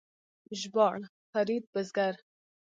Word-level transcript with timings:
ژباړ: 0.59 0.99
فرید 1.31 1.63
بزګر 1.73 2.15